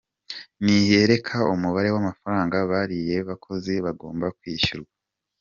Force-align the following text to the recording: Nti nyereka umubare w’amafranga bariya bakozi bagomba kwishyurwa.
Nti 0.63 0.75
nyereka 0.87 1.37
umubare 1.53 1.89
w’amafranga 1.95 2.55
bariya 2.71 3.17
bakozi 3.29 3.73
bagomba 3.85 4.25
kwishyurwa. 4.37 4.93